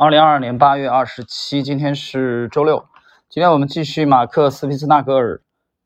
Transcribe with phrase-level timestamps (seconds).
[0.00, 2.86] 二零二二年八月二十七，今天是周六。
[3.28, 5.42] 今天我们继续马克·思皮斯纳格尔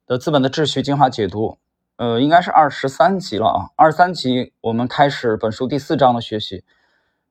[0.07, 1.57] 的《资本的秩序》精华解读，
[1.97, 3.71] 呃，应该是二十三集了啊。
[3.75, 6.63] 二十三集我们开始本书第四章的学习，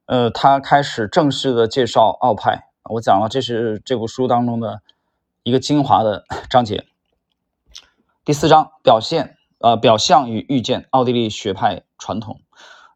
[0.08, 2.70] 呃，他开始正式的介绍奥派。
[2.86, 4.82] 我讲了，这是这部书当中的
[5.44, 6.88] 一个精华的章节。
[8.26, 12.42] 第四章表现，呃，表象与预见，奥地利学派传统。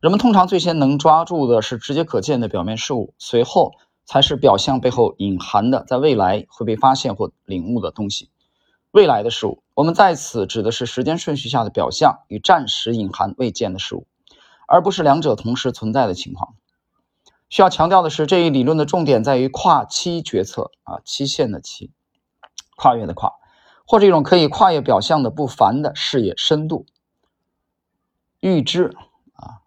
[0.01, 3.73] 人们通常最先能抓住的是直接可见的表面事物，随后
[4.05, 8.29] 才是表象背后隐含的，在未来会被发现或领悟的东西。
[8.91, 14.05] 未来的事物，我们在此指的是时间顺序下的表象与暂时隐含未见的事物，
[14.67, 16.55] 而不是两者同时存在的情况。
[17.49, 21.91] 需要强调的是，这一理论的重点在于跨期决策啊，期限的期，
[22.75, 23.33] 跨越的跨，
[23.87, 26.85] 或者一种可以跨越表象的不凡的视野深度，
[28.39, 28.95] 预知。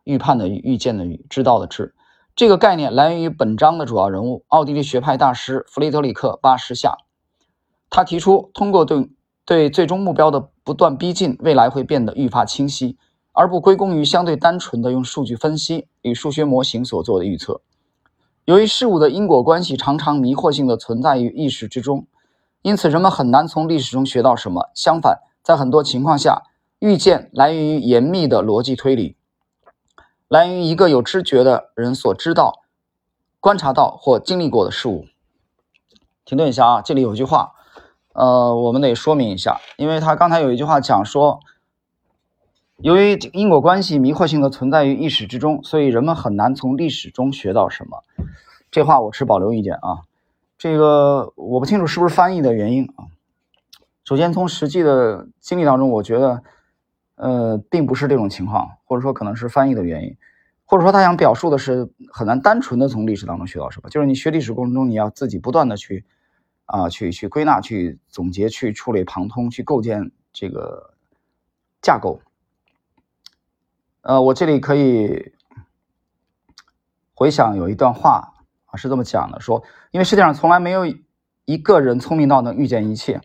[0.08, 1.94] 预判的预，预见的预，知道的知，
[2.34, 6.96] 这个概念来源于本章的主要人物——奥地利学派大师弗雷德里克·巴什夏。
[7.90, 9.10] 他提出，通过对
[9.44, 12.96] 对最终目标的不断逼近，未来会变得愈发清晰，
[13.32, 17.60] 而不归功于相对单纯的用数据分析与数学模型所做的预测。
[18.46, 22.06] 由于事物的因果关系常常迷惑性的存在于意识之中，
[22.62, 24.70] 因此人们很难从历史中学到什么。
[24.74, 26.44] 相反，在很多情况下，
[26.78, 29.17] 预见来源于严密的逻辑推理。
[30.28, 32.60] 来源于一个有知觉的人所知道、
[33.40, 35.06] 观察到或经历过的事物。
[36.26, 37.54] 停顿一下啊，这里有一句话，
[38.12, 41.40] 呃，我们得说明一下，因为他刚才有一句话讲说，
[42.76, 48.02] 由于因果关系迷惑性的存在于意识之中，所以人们很难从历史中学到什么。
[48.70, 50.04] 这话我持保留意见啊，
[50.58, 53.08] 这个我不清楚是不是翻译的原因啊。
[54.04, 56.42] 首先从实际的经历当中，我觉得。
[57.18, 60.16] 呃，并不是这种情况，或者说可能是翻译的原因，
[60.64, 66.04] 或者说他想表述的是很难单纯的从历史当中学到什么，就是你学历史过程中，你要自己不断的去
[66.66, 70.94] 啊，去去归纳、去总结、去触类旁通、去构建这个
[71.82, 72.20] 架构。
[74.02, 75.32] 呃，我这里可以
[77.14, 78.32] 回想有一段话
[78.66, 80.86] 啊，是这么讲的：说，因为世界上从来没有
[81.46, 83.20] 一个人聪明到能预见一切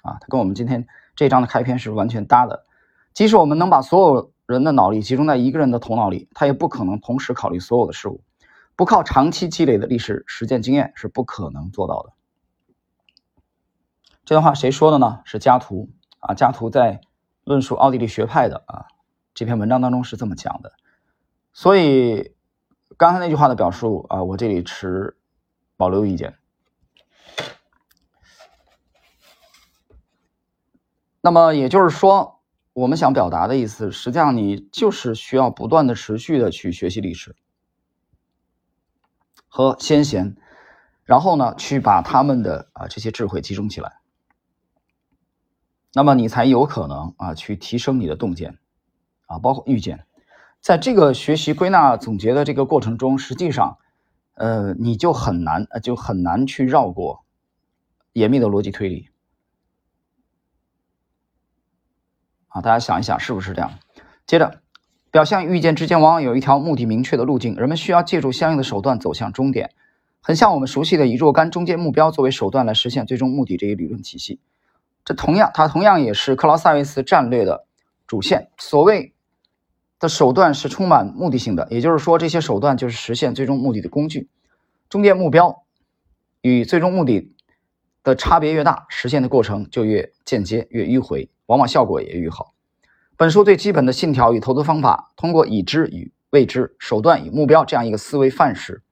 [0.00, 2.64] 啊，他跟我们今天这一章的开篇是完全搭的。
[3.16, 8.22] 即使我们能把所有人的脑力集中在一个人的头脑里，他也不可能同时考虑所有的事物。
[8.76, 12.12] 不靠长期积累的历史实践经验是不可能做到的。
[14.26, 15.22] 这段话谁说的呢？
[15.24, 15.88] 是加图
[16.18, 17.00] 啊，加图在
[17.44, 18.84] 论述奥地利学派的啊
[19.32, 20.74] 这篇文章当中是这么讲的。
[21.54, 22.34] 所以
[22.98, 25.16] 刚才那句话的表述啊，我这里持
[25.78, 26.36] 保留意见。
[31.22, 32.35] 那么也就是说。
[32.76, 37.34] 我们想表达的意思，实际上你就是需要不断的、持续的去学习历史
[39.48, 40.36] 和先贤，
[41.02, 43.94] 然后呢，去把他们的啊这些智慧集中起来，
[45.94, 48.58] 那么你才有可能啊去提升你的洞见
[49.24, 50.04] 啊，包括预见。
[50.60, 53.78] 在这个学习、归纳、总结的这个过程中，实际上，
[54.34, 57.24] 呃，你就很难，就很难去绕过
[58.12, 59.08] 严密的逻辑推理。
[62.56, 63.70] 啊，大家想一想，是不是这样？
[64.26, 64.62] 接着，
[65.10, 69.74] 表象与预见之间往往有一条目的明确的路径，人们需要借助相应的手段走向终点，
[70.22, 74.40] 很像我们熟悉的以若干中间目标作为手段来实现最终目的这一理论体系。
[75.04, 77.66] 这同样，它同样也是克劳塞维茨战略的
[78.06, 78.48] 主线。
[78.56, 79.12] 所谓
[80.00, 84.30] 的手段是充满目的性的，也就是说，这些手段就是实现最终目的的工具。
[84.88, 85.64] 中间目标
[86.40, 87.34] 与最终目的
[88.02, 91.28] 的差别越大，实现的过程就越间接、越迂回。
[91.46, 92.54] 往往效果也愈好。
[93.16, 98.82] 本书最基本的信条与投资方法，通过已知与未知、手段与目标这样一个思维范式，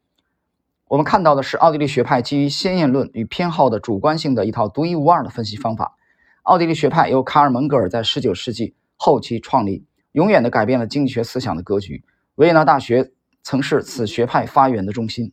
[0.89, 5.97] 我们看到的是奥地利学派基于先验论与偏好的主观性的一套独一无二的分析方法。
[6.45, 12.05] 奥地利学派由卡尔·门格尔在19世纪后期创立，永远的改变了经济学思想的格局。
[12.37, 13.13] 维也纳大学
[13.43, 15.33] 曾是此学派发源的中心。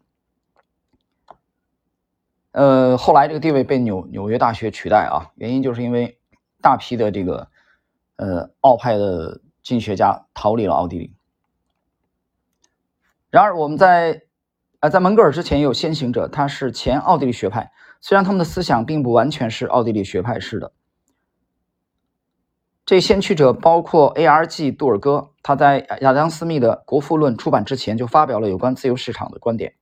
[2.51, 6.17] 呃，后来这个地位被纽纽约大学取代啊，原因就是因为。
[6.61, 7.47] 大批的这个
[8.17, 11.13] 呃奥派的经济学家逃离了奥地利。
[13.29, 14.23] 然而，我们在
[14.79, 17.71] 呃在门格尔之前也有先行者，他是前奥地利学派，
[18.01, 20.71] 虽然他们的思想并不完全是奥地利学派式的。
[22.83, 24.71] 这先驱者包括 A.R.G.
[24.71, 29.75] 杜尔戈，他在亚当斯密的《国富论》出版之前就发表了有关自由市场的观点。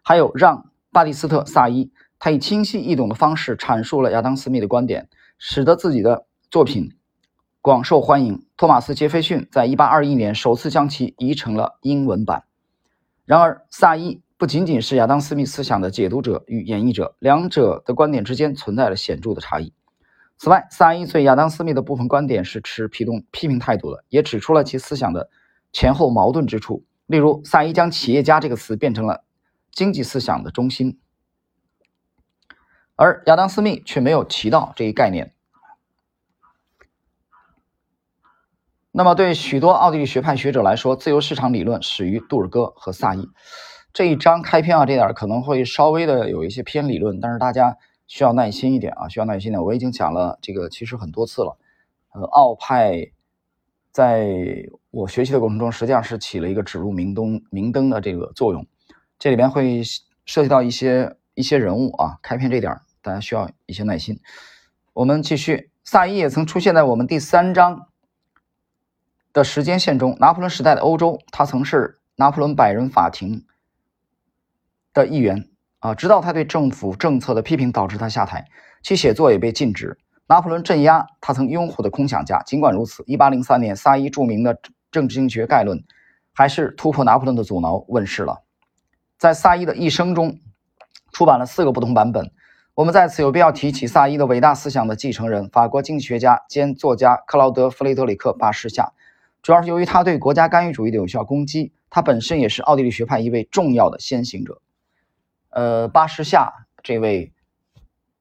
[0.00, 5.10] 还有让巴蒂斯特·萨伊，他以清晰易懂的方式阐述了亚当斯密的观点。
[5.38, 6.96] 使得自己的作品
[7.60, 8.46] 广受欢迎。
[8.56, 12.44] 托马斯·杰斐逊在1821年首次将其译成了英文版。
[13.24, 19.72] 然而，萨伊不仅仅是亚当·斯密思想的解读者与演绎者，两者的观点之间存在了显著的差异。
[20.38, 25.28] 此外，萨伊对亚当·斯密的部分观点是持批动批评态度的，也指出了其思想的
[25.72, 26.84] 前后矛盾之处。
[27.06, 29.24] 例如，萨伊将“企业家”这个词变成了
[29.72, 30.98] 经济思想的中心，
[32.96, 35.32] 而亚当·斯密却没有提到这一概念。
[38.90, 43.28] 那么，对许多奥地利学派学者来说，自由市场理论始于杜尔戈和萨伊。
[43.92, 47.76] 这一章开篇啊，这点可能会稍微的有一些偏理论，但是大家
[48.06, 49.62] 需要耐心一点啊，需要耐心点。
[49.62, 51.58] 我已经讲了这个其实很多次了。
[52.14, 53.12] 呃，奥派
[53.90, 54.26] 在
[54.90, 58.66] 我学习的过程中，实际上是起了一个指路明灯明灯的这个作用。
[59.18, 59.82] 这里边会
[60.24, 64.18] 涉及到一些一些人物啊，开篇这点大家需要一些耐心。
[64.92, 67.86] 我们继续，萨伊也曾出现在我们第三章
[69.32, 70.16] 的时间线中。
[70.18, 73.46] 拿破仑时代的欧洲，他曾是拿破仑百人法庭。
[74.92, 75.48] 的一员
[75.78, 78.44] 啊，直到他对政府政策的批评导致他下台，
[78.82, 79.96] 其写作也被禁止。
[80.26, 82.42] 拿破仑镇压他曾拥护的空想家。
[82.44, 84.58] 尽管如此，1803年，萨伊著名的
[84.90, 85.84] 政治经济学概论
[86.32, 88.42] 还是突破拿破仑的阻挠问世了。
[89.16, 90.40] 在萨伊的一生中，
[91.12, 92.32] 出版了四个不同版本。
[92.76, 98.92] 我们在此有必要提起萨伊的伟大思想的继承人——法国经济学家兼作家克劳德·弗雷德里克·巴士夏。
[99.40, 104.60] 主要是由于他对国家干预主义的有效攻击，他本身也是奥地利学派一位重要的先行者。
[105.48, 106.52] 呃，巴士夏
[106.82, 107.32] 这位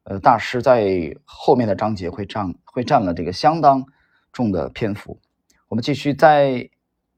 [0.05, 3.83] 呃大师在后面的章节会占会占了这个相当
[4.31, 5.19] 重的篇幅。
[5.67, 6.69] 我们继续在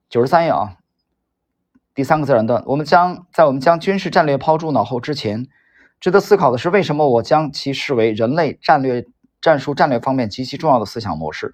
[0.10, 0.78] 九十三页啊，
[1.94, 5.48] 第三个自然段，我们将在我们将军事战略抛诸脑后之前，
[6.00, 9.06] 值得思考的是为什么我将其视为人类战略
[9.42, 11.54] 战术战略方面极其重要的思想模式。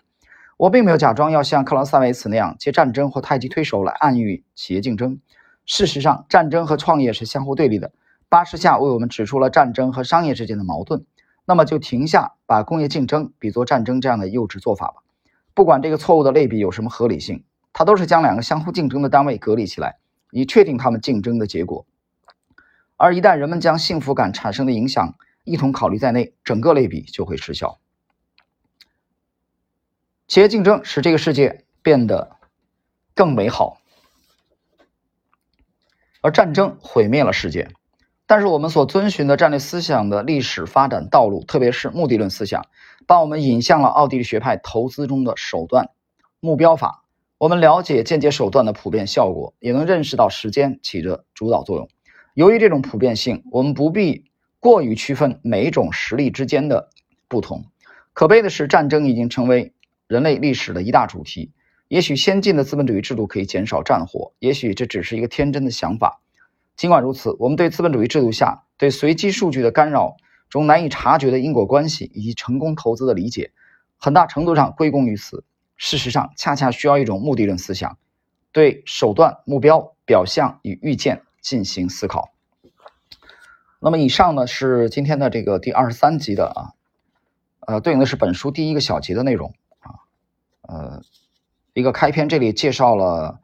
[0.57, 5.19] 我并没有假装要像克劳塞维茨那样借战争或太极推手来暗喻企业竞争。
[5.65, 7.91] 事实上，战争和创业是相互对立的。
[8.29, 11.05] 巴士下为我们指出了战争和商业之间的矛盾，
[11.45, 14.95] 那么就停下把工业竞争比作战争这样的幼稚做法吧。
[15.53, 19.95] 不管这个错误的类比有什么合理性，它都是将两个相互竞争的单位隔离起来，
[20.31, 21.85] 以确定他们竞争的结果。
[23.03, 27.77] 而一旦人们将幸福感产生的影响一同考虑在内，整个类比就会失效。
[30.25, 32.37] 企业竞争使这个世界变得
[33.13, 33.81] 更美好，
[36.21, 37.69] 而战争毁灭了世界。
[38.25, 42.65] 但是我们所遵循的战略思想的历史发展道路，特别是目的论思想，
[43.05, 45.89] 把我们引向了奥地利学派投资中的手段
[46.39, 47.03] 目标法。
[47.37, 51.89] 我们了解间接手段的普遍效果，也能认识到时间起着主导作用。
[52.33, 54.25] 由于这种普遍性，我们不必
[54.59, 56.89] 过于区分每一种实力之间的
[57.27, 57.65] 不同。
[58.13, 59.73] 可悲的是，战争已经成为
[60.07, 61.51] 人类历史的一大主题。
[61.87, 66.21] 也许先进的资本主义制度可以减少战火，也许这只是一个天真的想法。
[66.75, 70.17] 尽管如此，我们对资本主义制度下对随机数据的干扰
[70.49, 73.51] 中难以察觉的因果关系以及成功投资的理解，
[73.97, 75.43] 很大程度上归功于此。
[75.77, 77.99] 事实上，恰恰需要一种目的论思想，
[78.51, 82.33] 对手段、目标、表象与预见进行思考。
[83.79, 86.73] 那么，以上呢是今天的这个第二十三集的啊，
[87.67, 90.01] 呃，对应的是本书第一个小节的内容啊，
[90.61, 91.03] 呃，
[91.73, 93.39] 一个开篇，这里介绍了。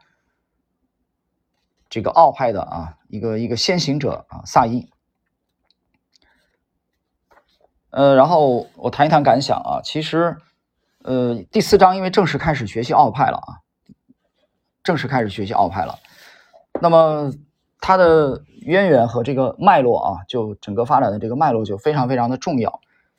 [1.92, 4.92] 这个奥派的啊，一个一个先行者啊，萨伊。
[7.90, 10.38] 呃，然后我谈一谈感想啊，其实，
[11.04, 13.66] 呃，第四章因为正式开始学习奥派了啊，
[14.84, 15.98] 正式开始学习奥派了，
[16.80, 17.34] 那么
[17.82, 22.70] 它的渊源和这个脉络啊，就整个发展的这个脉络就非常非常的重要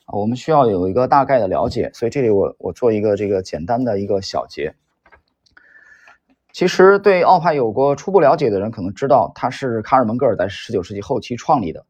[0.05, 4.75] 啊，我们需要有一个大概的了解，所以这里我我做一个这个简单的一个小结。
[6.53, 11.85] 其实对奥派有过初步了解的人可能知道，他是卡尔蒙格尔在十九世纪后期创立的，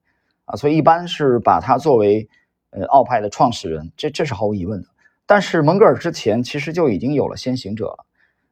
[0.45, 2.29] 啊，所以一般是把他作为
[2.69, 4.87] 呃奥派的创始人，这这是毫无疑问的。
[5.25, 8.05] 但是蒙格尔之前其实就已经有了先行者了，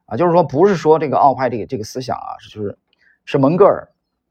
[0.06, 2.76] 啊，就是说不是说这个奥派这个这个思想啊，就是
[3.24, 3.88] 是蒙格尔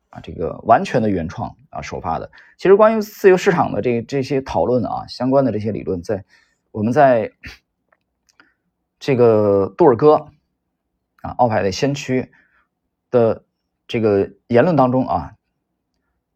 [0.09, 2.31] 啊这个完全的原创啊首发的。
[2.57, 6.23] 其实关于自由市场的这这些讨论啊，相关的这些理论，在
[6.71, 7.31] 我们在
[8.99, 10.31] 这个杜尔戈。
[11.21, 12.31] 啊，奥派的先驱
[13.11, 13.43] 的
[13.85, 15.33] 这个言论当中啊，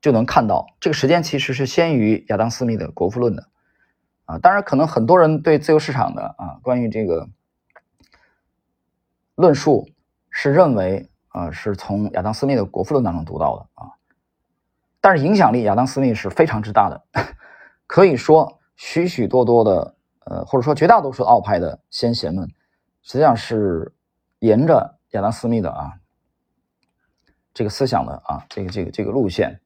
[0.01, 3.47] 就能看到这个时间其实是先于亚当斯密的《国富论》的
[4.25, 4.37] 啊。
[4.39, 7.29] 当然，可能很多人对自由市场的啊关于这个
[9.35, 9.87] 论述
[10.29, 13.91] 是认为啊是从亚当斯密的《国富论》当中读到的啊。
[15.01, 17.03] 但是影响力，亚当斯密是非常之大的，
[17.85, 22.47] 可以说许许多多的呃，或者说绝大多数奥派的先贤们，
[23.01, 23.93] 实际上是。
[24.43, 25.93] 沿着亚当·斯密的啊
[27.53, 29.61] 这个思想的啊这个这个这个路线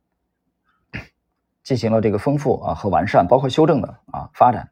[1.63, 4.69] 进行了这个丰富啊和完善，包括修正的啊发展。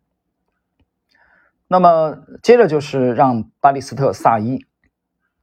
[1.67, 4.63] 那么接着就是让巴利斯特萨伊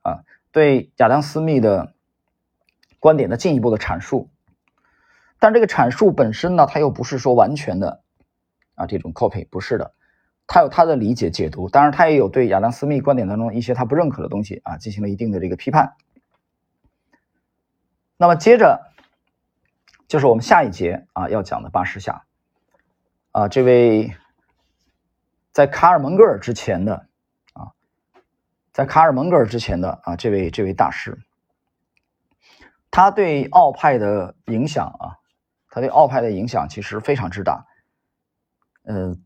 [0.02, 1.94] 啊对亚当斯密的
[3.00, 4.30] 观点的进一步的阐述，
[5.40, 8.02] 但这个阐述本身呢，它又不是说完全的
[8.76, 9.94] 啊这种 copy，不是的，
[10.46, 15.96] 他有他的理解解读，当然他也有对亚当斯密观点当中一些他不认可的东西啊进行了一定的这个批判。
[18.16, 18.92] 那么接着
[20.06, 22.24] 就是我们下一节啊要讲的巴士下
[23.32, 24.14] 啊这位。
[25.54, 27.08] 在卡尔蒙格尔之前的，
[28.72, 31.18] 在卡尔蒙格尔之前的啊，这位这位大师，
[32.90, 35.18] 他对奥派的影响啊，
[35.68, 37.66] 他对奥派的影响其实非常之大。
[38.84, 39.22] 嗯，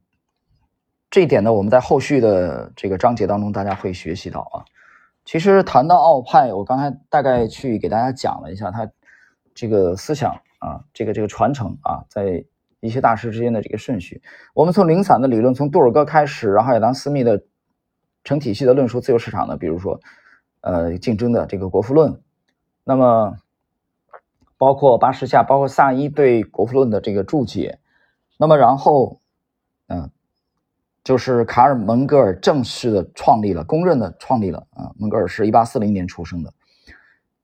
[1.10, 4.64] 这一点呢，我们在后续的这个章节当中，大家会学习到啊。
[5.24, 8.88] 其实谈到奥派，我刚才大概去给大家讲了一下他
[9.54, 12.44] 这个思想啊，这个这个传承啊，在。
[12.80, 14.22] 一些大师之间的这个顺序，
[14.54, 17.42] 我们从零散的理论，从杜尔哥开始，然后亚当斯密的
[18.26, 20.00] 成体系的论述自由市场的，比如说，
[20.60, 22.20] 呃，竞争的这个国富论，
[22.82, 23.36] 那么
[24.58, 27.78] 包括巴士夏，包括萨伊对国富论的这个注解，
[28.36, 29.20] 那么然后，
[29.86, 30.10] 嗯，
[31.04, 36.52] 就是卡尔蒙格尔正式的创立了，公认的创立了啊，蒙格尔是一八四零年出生的，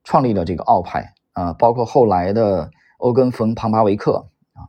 [0.02, 4.26] 创立了这个奥派啊，包括后来的欧根冯庞巴维克。
[4.54, 4.66] 啊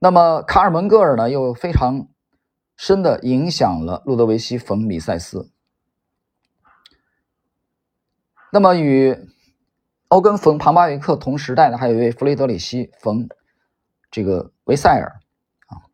[0.00, 2.08] 那么卡尔蒙格尔呢，又非常
[2.82, 5.48] 深的影响了路德维希·冯·米塞斯。
[8.50, 9.16] 那么与
[10.08, 13.28] 欧根·冯·庞巴维克同时代的，还有一位弗雷德里希·冯
[14.10, 15.20] 这个维塞尔
[15.68, 15.86] 啊。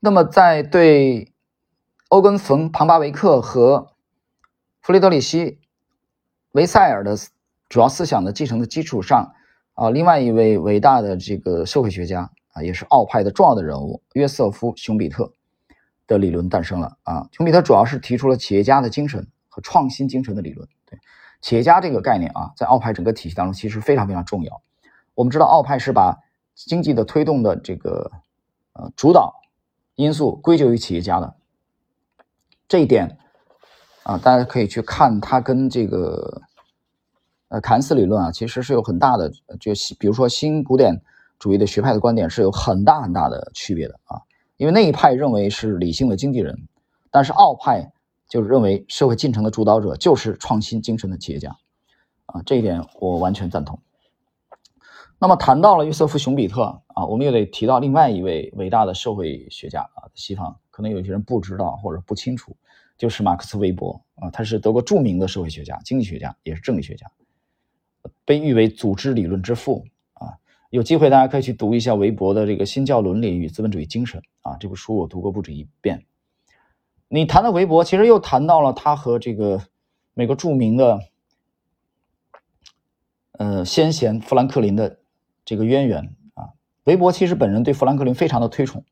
[0.00, 1.32] 那么在对
[2.08, 3.94] 欧根·冯·庞巴维克和
[4.80, 5.44] 弗雷德里希·
[6.50, 7.16] 维塞尔的
[7.68, 9.36] 主要思想的继承的基础上。
[9.74, 15.32] 啊，另外一位伟大的这个社会学家啊，也是奥派的重要的人物约瑟夫·熊彼特
[16.06, 17.28] 的理论诞生了啊。
[17.32, 20.68] 熊彼特主要是提出了企业家的精神和创新精神的理论。
[20.86, 20.98] 对，
[21.40, 24.62] 企业家这个概念啊，在奥派整个体系当中其实非常非常重要。
[25.14, 26.18] 我们知道奥派是把
[26.54, 28.10] 经济的推动的这个
[28.72, 29.40] 呃主导
[29.94, 31.34] 因素归咎于企业家的
[32.68, 33.18] 这一点
[34.02, 36.42] 啊，大家可以去看他跟这个。
[37.52, 39.28] 呃，凯恩斯理论啊，其实是有很大的，
[39.58, 41.02] 就比如说新古典
[41.40, 44.22] 主义的学派的观点是有很大很大的区别的啊。
[44.56, 46.68] 因为那一派认为是理性的经纪人，
[47.10, 47.90] 但是奥派
[48.28, 51.56] 就认为社会进程的主导者就是创新精神的企业家
[52.26, 52.42] 啊。
[52.46, 53.80] 这一点我完全赞同。
[55.18, 62.56] 那么谈到了约瑟夫·熊彼特啊，我们也得提到另外一位伟大的社会学家啊，西方可能有些人不知道或者不清楚，
[62.96, 67.10] 就是马克思·韦伯啊，他是德国著名的社会学家、经济学家，也是政治学家。
[68.24, 69.84] 被誉为组织理论之父，
[70.70, 76.06] 有机会大家可以去读一下韦伯的这个《新教伦理与资本主义精神》啊，这部书我读过不止一遍。
[77.08, 79.62] 你谈到韦伯，其实又谈到了他和这个
[80.14, 81.00] 美国著名的
[83.32, 85.00] 呃先贤富兰克林的
[85.44, 86.50] 这个渊源啊。
[86.84, 88.84] 韦伯其实本人对富兰克林非常的推崇，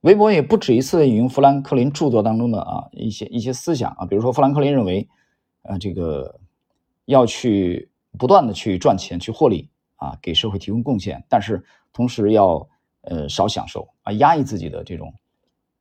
[0.00, 5.08] 韦伯也不止一次引用富兰克林著作当中的啊一些一些思想啊，比如说富兰克林认为，
[5.62, 6.40] 呃这个。
[7.08, 11.62] 要去不断的去赚钱去获利啊，给社会提供贡献，但是
[11.92, 12.68] 同时要
[13.02, 15.12] 呃少享受啊，压抑自己的这种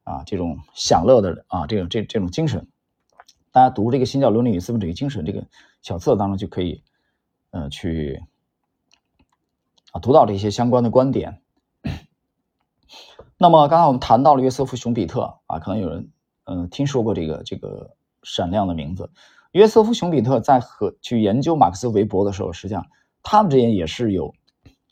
[0.04, 2.68] 啊这种享乐的啊这种这这种精神。
[3.52, 5.48] 大家读这个《新教伦理与资本主义精神》这个
[5.82, 6.84] 小册当中就可以
[7.52, 8.22] 呃去
[9.92, 11.42] 啊读到这些相关的观点。
[13.38, 16.12] 那么刚才我们谈到了约瑟夫·熊彼特啊，可能有人
[16.46, 19.12] 嗯听说过这个这个闪亮的名字。
[19.52, 22.88] 约瑟夫·熊彼特在和去研究马克思韦伯的时候，实际上
[23.30, 24.34] 他们之间也是有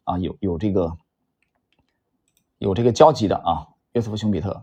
[0.04, 0.98] 啊有有这个
[2.58, 3.68] 有这个交集的啊。
[3.94, 4.62] 约瑟夫·熊彼特，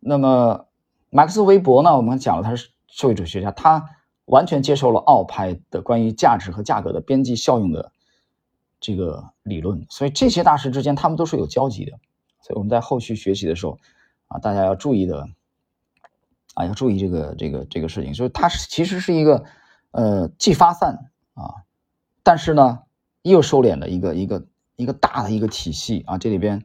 [0.00, 0.66] 那么
[1.10, 1.94] 马克思韦伯呢？
[1.94, 3.90] 我们讲了他是社会主义学家，他
[4.24, 7.92] 完全接受了奥派的关于价值和价格的边际效应的
[8.80, 11.92] 这个理论，所以这些大师之间他们都是有交集的。
[12.40, 13.78] 所以我们在后续学习的时候
[14.28, 15.28] 啊，大家要注意的。
[16.54, 19.44] 啊，要注意这个这个这个事情，所以它是其实是一个，
[19.90, 21.66] 呃，既发散啊，
[22.22, 22.83] 但是呢
[23.30, 26.16] 又收敛的一个一个一个大的一个体系啊。
[26.18, 26.62] 这里边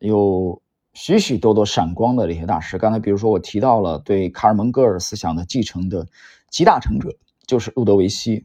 [0.00, 0.60] 有
[0.92, 2.78] 许许多多闪光的这些大师。
[2.78, 6.06] 刚才比如说我提到了对卡尔蒙格尔思想的继承的
[6.50, 8.40] 集大成者，就是路德维希·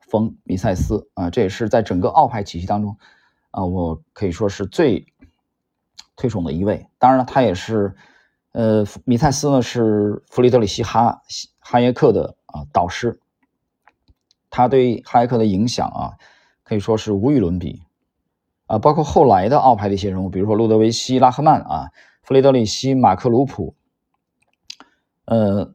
[0.00, 2.96] 冯·米塞斯啊，这也是在整个奥派体系当中
[3.50, 5.06] 啊，我可以说是最
[6.16, 6.86] 推崇的一位。
[6.98, 7.94] 当然了，他也是。
[8.56, 11.20] 呃，米塞斯呢是弗里德里希哈
[11.58, 13.18] 哈耶克的啊导师，
[14.48, 16.14] 他对哈耶克的影响啊，
[16.64, 17.82] 可以说是无与伦比
[18.66, 18.78] 啊。
[18.78, 21.90] 包括后来的奥派的一些人物，比如说路德维希·拉赫曼啊、
[22.22, 23.76] 弗雷德里希·马克鲁普，
[25.26, 25.72] 呃，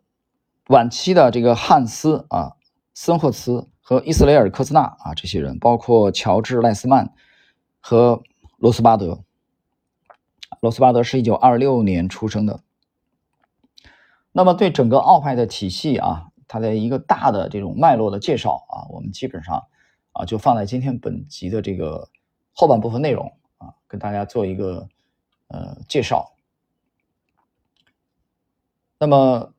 [0.68, 2.58] 晚期的这个汉斯啊、
[2.94, 7.14] 森霍茨和伊斯雷尔·科兹纳啊这些人，包括乔治·赖斯曼
[7.80, 8.22] 和
[8.58, 9.24] 罗斯巴德。
[10.62, 12.62] 罗斯巴德是一九二六年出生的。
[14.32, 19.64] 那么，对整个奥派的体系啊，它的一个大的这种脉络的介绍啊，我们基本上
[20.20, 22.10] 啊就放在今天本集的这个
[22.52, 24.90] 后半部分内容啊，跟大家做一个
[25.48, 26.36] 呃介绍。
[29.00, 29.54] 那么，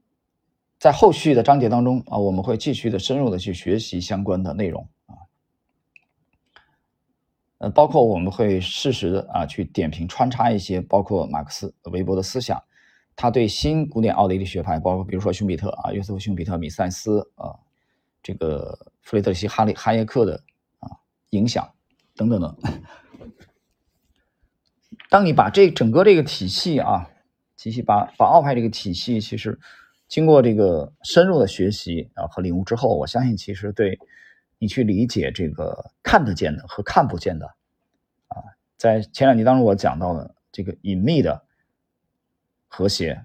[0.79, 5.17] 在后续的章节当中啊，我们会继续的深入的去学习相关的内容啊，
[7.57, 12.63] 呃，包括我们会适时的啊去点评穿插一些包括马克思、韦伯的思想。
[13.17, 17.57] 他对新古典奥地利学派，包括比如说熊彼特啊、约瑟夫·熊彼特、米塞斯啊，
[18.23, 20.43] 这个弗雷德西·哈利哈耶克的
[21.31, 21.69] 影响
[22.15, 22.57] 等等的。
[25.09, 27.11] 当你把这整个这个体系啊，
[27.57, 29.59] 体系把把奥派这个体系，其实
[30.07, 33.99] 经过这个深入的学习啊和领悟之后，我相信其实对
[34.59, 37.47] 你去理解这个看得见的和看不见的
[38.29, 38.37] 啊，
[38.77, 41.45] 在前两集当中我讲到的这个隐秘的。
[42.73, 43.25] 和谐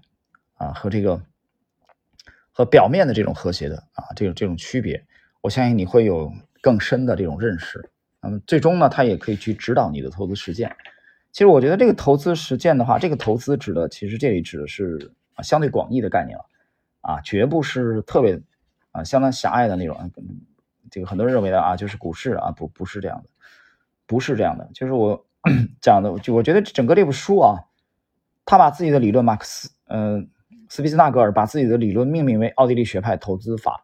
[0.55, 1.21] 啊，和这个
[2.51, 5.05] 和表面的这种和谐的啊，这种这种区别，
[5.41, 6.33] 我相信你会有
[6.63, 7.91] 更深的这种认识。
[8.25, 10.75] 那么最终呢，它也可以去指导你的投资实践。
[11.32, 16.46] 其实我觉得这个投资实践的话，这个投资指的其实这里指的是啊相对广义的概念了
[17.01, 18.41] 啊，绝不是特别
[18.91, 20.12] 啊相当狭隘的那种。
[20.91, 23.29] 这个很多人认为的啊，就是股市啊，不不是这样的，
[24.05, 24.70] 不是这样的。
[24.74, 25.25] 就是我
[25.82, 27.65] 讲的，就我觉得整个这部书啊。
[28.48, 30.29] 他把自己的理论，马克思，嗯，
[30.70, 33.84] 斯皮斯纳格尔把自己的理论命名为奥地利学派投资法，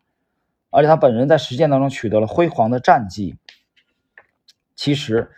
[0.70, 3.36] 而且他本人在实践当中取得了辉煌的战绩。
[4.82, 5.30] 其实，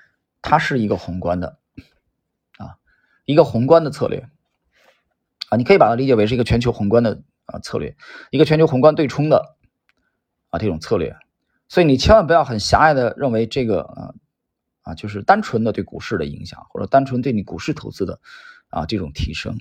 [0.41, 1.57] 它是一个宏观的，
[2.57, 2.79] 啊，
[3.25, 4.29] 一个宏观的策略，
[5.49, 7.97] 啊，你可以把它理解为是一个全球宏观的啊策略，
[8.31, 9.57] 一个全球宏观对冲的
[10.49, 11.17] 啊这种策略。
[11.67, 14.13] 所以你千万不要很狭隘的认为这个啊
[14.83, 18.21] 啊就是单纯的对股市的影响，或者单纯对你股市投资的。
[18.69, 19.59] 啊，这种提升，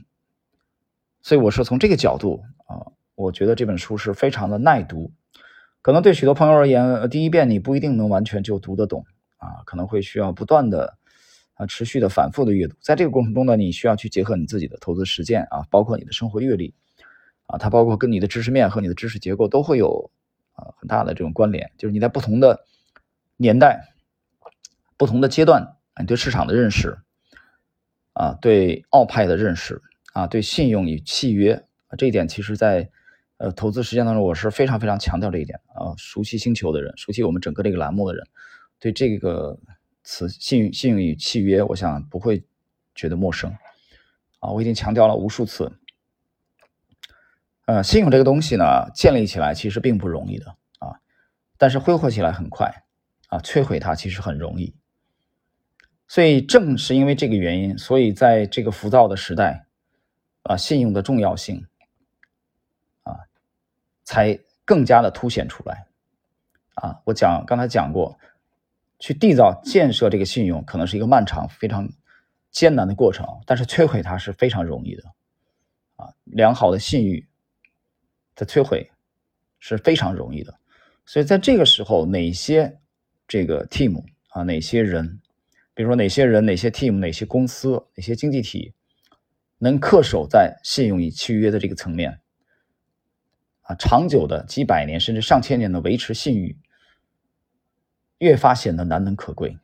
[1.22, 5.12] 所以我是从这个角度啊，我觉得这本书是非常的耐读。
[5.82, 9.04] 可能对许多朋友而言，第一遍你不一定能完全就读得懂
[9.42, 10.96] 啊，可能会需要不断的
[11.54, 12.76] 啊持续的反复的阅读。
[12.80, 16.72] 在这个过程中呢，你需要去结合你自己的投资实践啊，包括你的生活阅历
[17.46, 20.10] 啊，它包括跟你的知识面和你的知识结构都会有
[20.52, 21.72] 啊很大的这种关联。
[21.76, 22.64] 就是你在不同的
[23.36, 23.94] 年代、
[24.96, 26.98] 不同的阶段，你对市场的认识。
[28.14, 29.80] 啊，对奥派的认识
[30.12, 31.54] 啊，对信用与契约
[31.86, 32.90] 啊，这一点其实，在
[33.38, 35.96] 呃投资实践当中，我是非常非常强调这一点啊。
[35.96, 38.26] 熟悉星球的人，熟悉我们整个这个栏目的人，
[38.82, 39.56] 对这个
[40.02, 42.44] 词“信信用与契约”，我想不会
[42.96, 43.56] 觉得陌生
[44.40, 44.50] 啊。
[44.50, 45.78] 我已经强调了无数次，
[47.66, 50.98] 呃，信用这个东西呢，建立起来其实并不容易的啊，
[51.56, 52.82] 但是挥霍起来很快
[53.28, 54.74] 啊，摧毁它其实很容易。
[56.08, 59.68] 所以正是因为这个原因，所以在这个浮躁的时代，
[60.42, 61.64] 啊，信用的重要性，
[63.04, 63.14] 啊，
[64.02, 65.86] 才更加的凸显出来。
[66.74, 68.18] 啊，我讲刚才讲过，
[69.02, 71.88] 去缔造建设这个信用，可能是一个漫长、非常
[72.52, 75.02] 艰难的过程，但是摧毁它是非常容易的。
[75.96, 77.26] 啊，良好的信誉
[78.36, 78.92] 的摧毁
[79.58, 80.54] 是非常容易的。
[81.04, 82.78] 所以在这个时候，哪些
[83.26, 85.20] 这个 team 啊，哪些人？
[85.74, 88.72] 比如说哪些人、哪些 team、哪些公司、哪些经济体
[89.58, 92.20] 能恪守在信用与契约的这个层面
[93.62, 96.56] 啊，长久的几百年甚至上千年的维持信誉，
[98.22, 99.58] 越发显得难能可贵。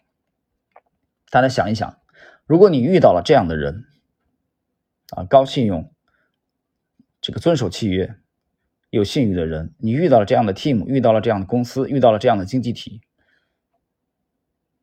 [1.30, 2.00] 大家想一想，
[2.44, 3.84] 如果你遇到了这样的人
[5.10, 5.94] 啊，高信用、
[7.20, 8.16] 这个遵守契约、
[8.90, 13.00] 有信誉的人，你遇到了这样的 team，遇到了这样的公司，遇到了这样的经济体，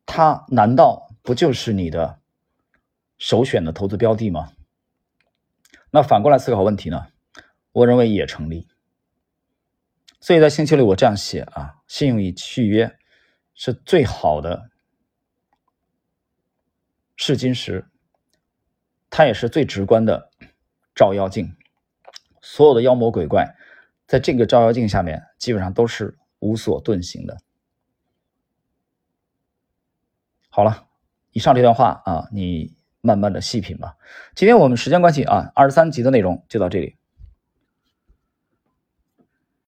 [0.06, 1.04] 他难道？
[1.20, 2.20] 不就是你的
[3.18, 4.52] 首选的投资标的吗？
[5.90, 7.08] 那反过来思考问题呢？
[7.72, 8.68] 我认为也成立。
[10.20, 12.96] 所以在星期六我这样写啊：信用与契约
[13.56, 14.70] 是最好的
[17.16, 17.84] 试金石，
[19.10, 20.30] 它也是最直观的
[20.94, 21.56] 照妖镜。
[22.40, 23.56] 所有的妖魔鬼怪
[24.06, 27.38] 在这个照妖镜下面，基本上都是无所遁形的。
[30.48, 30.84] 好了。
[31.32, 33.98] 以上这段话啊，你慢慢的细品吧。
[34.34, 36.96] 今天我们时间关系啊，二十三集的内容就到这里。